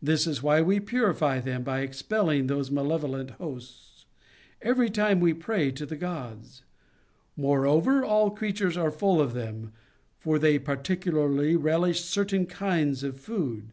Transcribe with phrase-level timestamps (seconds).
[0.00, 4.06] This is why we purify them by expelling those malevolent hosts,
[4.62, 6.62] every time we pray to the gods.
[7.36, 9.72] Moreover, all creatures are full of them,
[10.16, 13.72] for they particu larly relish certain kinds of food.